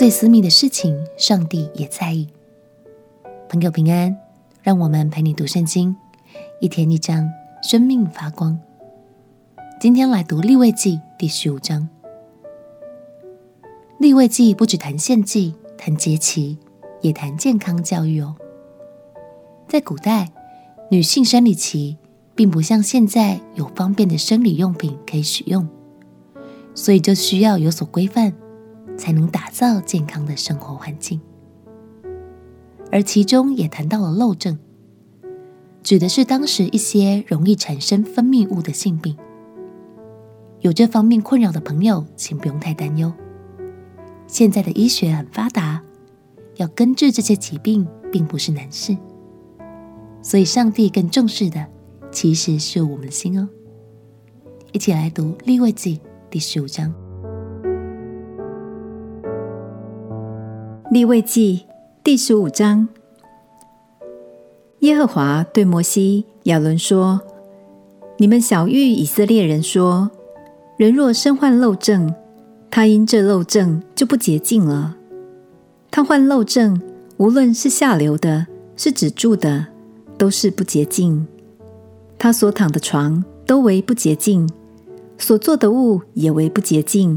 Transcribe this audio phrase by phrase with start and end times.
[0.00, 2.26] 最私密的事情，上帝也在意。
[3.50, 4.16] 朋友平安，
[4.62, 5.94] 让我们陪你读圣经，
[6.58, 7.28] 一天一章，
[7.62, 8.58] 生命发光。
[9.78, 11.86] 今天来读利未记第十五章。
[13.98, 16.56] 利未记不只谈献祭、谈节期，
[17.02, 18.34] 也谈健康教育哦。
[19.68, 20.32] 在古代，
[20.90, 21.98] 女性生理期
[22.34, 25.68] 并不像现在有方便的生理用品可以使用，
[26.74, 28.32] 所以就需要有所规范。
[29.00, 31.18] 才能打造健康的生活环境，
[32.92, 34.58] 而其中也谈到了漏症，
[35.82, 39.16] 指的是当时一些容易产生分泌物的性病。
[40.60, 43.10] 有这方面困扰的朋友，请不用太担忧。
[44.26, 45.82] 现在的医学很发达，
[46.56, 48.94] 要根治这些疾病并不是难事。
[50.20, 51.66] 所以，上帝更重视的
[52.12, 53.48] 其实是我们的心哦。
[54.72, 56.99] 一起来读利未记第十五章。
[60.90, 61.66] 利未记
[62.02, 62.88] 第十五章，
[64.80, 67.20] 耶和华对摩西、亚伦说
[68.18, 70.10] ：“你们晓諭以色列人说，
[70.76, 72.12] 人若身患漏症，
[72.72, 74.96] 他因这漏症就不洁净了。
[75.92, 76.82] 他患漏症，
[77.18, 79.68] 无论是下流的，是止住的，
[80.18, 81.24] 都是不洁净。
[82.18, 84.50] 他所躺的床都为不洁净，
[85.16, 87.16] 所做的物也为不洁净。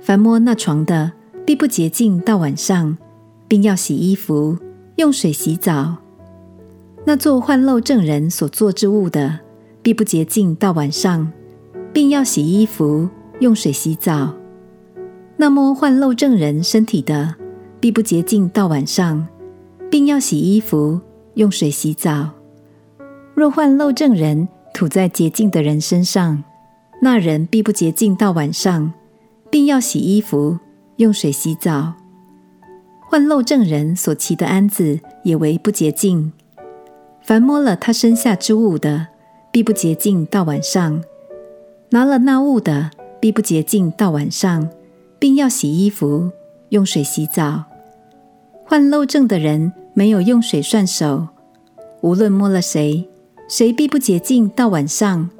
[0.00, 1.10] 凡摸那床的，
[1.44, 2.96] 必不洁净到晚上，
[3.48, 4.56] 并要洗衣服，
[4.96, 5.96] 用水洗澡。
[7.04, 9.40] 那做患漏症人所做之物的，
[9.82, 11.32] 必不洁净到晚上，
[11.92, 13.08] 并要洗衣服，
[13.40, 14.34] 用水洗澡。
[15.36, 17.34] 那摸患漏症人身体的，
[17.80, 19.26] 必不洁净到晚上，
[19.90, 21.00] 并要洗衣服，
[21.34, 22.28] 用水洗澡。
[23.34, 26.44] 若患漏症人吐在洁净的人身上，
[27.00, 28.92] 那人必不洁净到晚上，
[29.50, 30.58] 并要洗衣服。
[31.00, 31.94] 用水洗澡，
[33.00, 36.30] 患漏症人所骑的鞍子也为不洁净。
[37.22, 39.06] 凡摸了他身下之物的，
[39.50, 41.00] 必不洁净到晚上；
[41.88, 44.68] 拿了那物的，必不洁净到晚上，
[45.18, 46.30] 并要洗衣服，
[46.68, 47.64] 用水洗澡。
[48.66, 51.28] 患漏症的人没有用水涮手，
[52.02, 53.08] 无论摸了谁，
[53.48, 55.30] 谁必不洁净到晚上，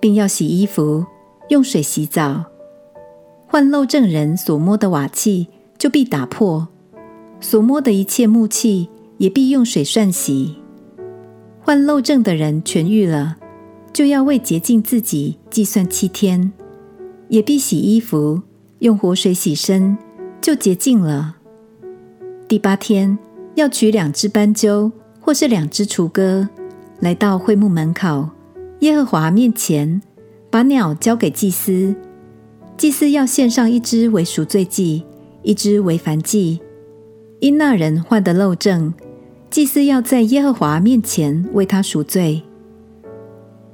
[0.00, 1.06] 并要洗衣服，
[1.50, 2.46] 用水洗澡。
[3.48, 5.46] 患漏症人所摸的瓦器
[5.78, 6.68] 就必打破，
[7.40, 10.56] 所摸的一切木器也必用水涮洗。
[11.60, 13.36] 患漏症的人痊愈了，
[13.92, 16.52] 就要为洁净自己计算七天，
[17.28, 18.42] 也必洗衣服，
[18.80, 19.96] 用活水洗身，
[20.40, 21.36] 就洁净了。
[22.48, 23.16] 第八天
[23.54, 24.90] 要取两只斑鸠
[25.20, 26.48] 或是两只雏鸽，
[27.00, 28.28] 来到会幕门口
[28.80, 30.02] 耶和华面前，
[30.50, 31.94] 把鸟交给祭司。
[32.76, 35.02] 祭司要献上一只为赎罪祭，
[35.42, 36.60] 一只为燔祭。
[37.40, 38.92] 因那人患的漏症，
[39.50, 42.42] 祭司要在耶和华面前为他赎罪。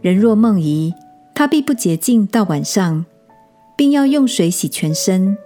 [0.00, 0.94] 人若梦遗，
[1.34, 3.04] 他必不洁净到晚上，
[3.76, 5.36] 并要用水洗全身，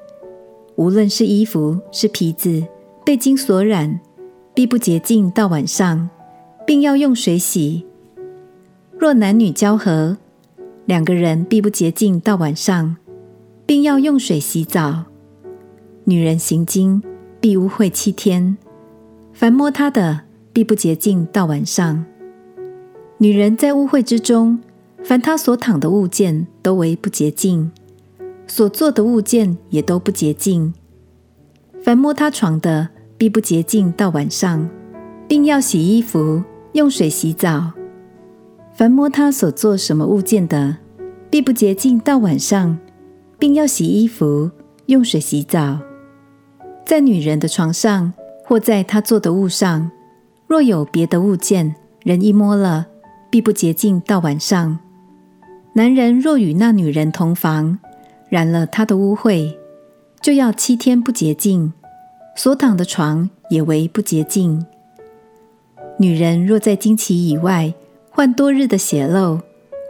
[0.76, 2.62] 无论是衣服是皮子，
[3.06, 3.98] 被金所染，
[4.54, 6.10] 必不洁净到晚上，
[6.66, 7.86] 并要用水洗。
[8.98, 10.18] 若男女交合，
[10.84, 12.96] 两个人必不洁净到晚上。
[13.66, 15.04] 并要用水洗澡。
[16.04, 17.02] 女人行经
[17.40, 18.56] 必污秽七天，
[19.32, 20.20] 凡摸她的
[20.52, 22.04] 必不洁净到晚上。
[23.18, 24.60] 女人在污秽之中，
[25.02, 27.72] 凡她所躺的物件都为不洁净，
[28.46, 30.72] 所坐的物件也都不洁净。
[31.82, 32.88] 凡摸她床的
[33.18, 34.68] 必不洁净到晚上，
[35.26, 37.72] 并要洗衣服，用水洗澡。
[38.74, 40.76] 凡摸她所做什么物件的，
[41.30, 42.78] 必不洁净到晚上。
[43.38, 44.50] 并要洗衣服，
[44.86, 45.78] 用水洗澡。
[46.84, 48.12] 在女人的床上，
[48.44, 49.90] 或在她坐的物上，
[50.46, 51.74] 若有别的物件，
[52.04, 52.86] 人一摸了，
[53.30, 54.78] 必不洁净到晚上。
[55.72, 57.78] 男人若与那女人同房，
[58.28, 59.54] 染了她的污秽，
[60.20, 61.72] 就要七天不洁净，
[62.36, 64.64] 所躺的床也为不洁净。
[65.98, 67.74] 女人若在经期以外
[68.10, 69.40] 患多日的血漏，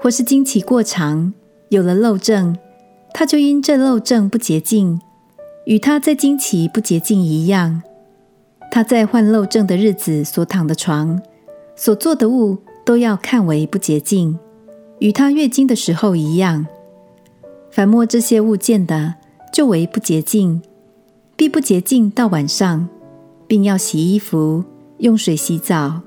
[0.01, 1.33] 或是经期过长，
[1.69, 2.57] 有了漏症。
[3.19, 5.01] 他就因这漏症不洁净，
[5.65, 7.83] 与他在经期不洁净一样。
[8.71, 11.19] 他在患漏症的日子所躺的床、
[11.75, 14.39] 所做的物，都要看为不洁净，
[14.99, 16.67] 与他月经的时候一样。
[17.71, 19.15] 凡摸这些物件的，
[19.51, 20.61] 就为不洁净，
[21.37, 22.87] 必不洁净到晚上，
[23.47, 24.63] 并要洗衣服，
[24.99, 26.03] 用水洗澡。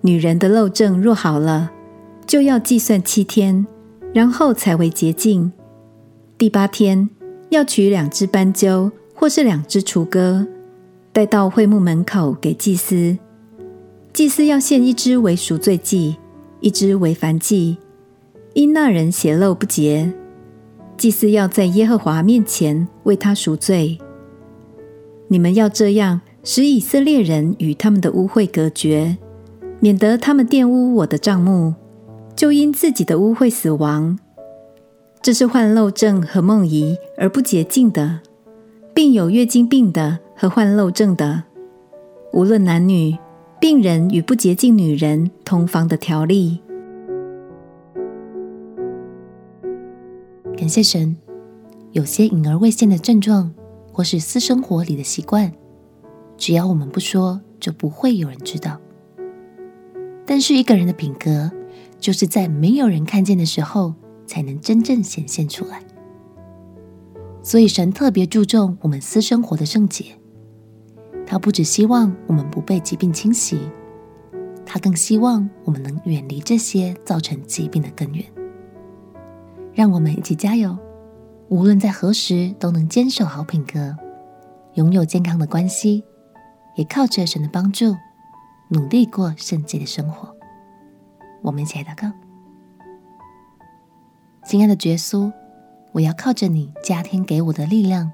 [0.00, 1.70] 女人的漏症若好了，
[2.26, 3.64] 就要计算七天，
[4.12, 5.52] 然后才为洁净。
[6.40, 7.06] 第八天
[7.50, 10.46] 要取两只斑鸠或是两只雏鸽，
[11.12, 13.18] 带到会幕门口给祭司。
[14.14, 16.16] 祭司要献一只为赎罪祭，
[16.60, 17.76] 一只为燔祭。
[18.54, 20.10] 因那人血漏不洁，
[20.96, 23.98] 祭司要在耶和华面前为他赎罪。
[25.28, 29.18] 你们要这样使以色列人与他们的污秽隔绝，
[29.78, 31.74] 免得他们玷污我的帐幕，
[32.34, 34.18] 就因自己的污秽死亡。
[35.22, 38.20] 这是患漏症和梦遗而不洁净的，
[38.94, 41.44] 并有月经病的和患漏症的，
[42.32, 43.18] 无论男女，
[43.60, 46.60] 病人与不洁净女人同房的条例。
[50.56, 51.14] 感谢神，
[51.92, 53.52] 有些隐而未现的症状，
[53.92, 55.52] 或是私生活里的习惯，
[56.38, 58.80] 只要我们不说，就不会有人知道。
[60.24, 61.50] 但是一个人的品格，
[61.98, 63.92] 就是在没有人看见的时候，
[64.30, 65.82] 才能真正显现出来。
[67.42, 70.04] 所以神特别注重我们私生活的圣洁。
[71.26, 73.58] 他不只希望我们不被疾病侵袭，
[74.64, 78.24] 他更希望我们能远离这些造成疾病的根源。
[79.74, 80.78] 让我们一起加油，
[81.48, 83.96] 无论在何时都能坚守好品格，
[84.74, 86.04] 拥有健康的关系，
[86.76, 87.96] 也靠着神的帮助，
[88.68, 90.32] 努力过圣洁的生活。
[91.42, 92.29] 我们一起来祷告。
[94.50, 95.32] 亲爱的耶稣，
[95.92, 98.10] 我要靠着你加添给我的力量，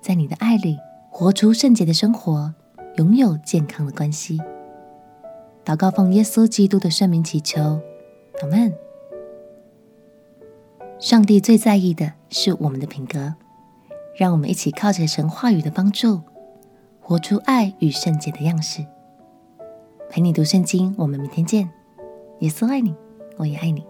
[0.00, 0.76] 在你的爱里
[1.08, 2.52] 活出圣洁的生活，
[2.96, 4.40] 拥有健康的关系。
[5.64, 7.78] 祷告奉耶稣基督的圣名祈求，
[8.42, 8.74] 阿门。
[10.98, 13.34] 上帝最在意的是我们的品格，
[14.16, 16.22] 让我们一起靠着神话语的帮助，
[17.00, 18.84] 活出爱与圣洁的样式。
[20.08, 21.70] 陪你读圣经，我们明天见。
[22.40, 22.92] 耶稣爱你，
[23.36, 23.86] 我也爱你。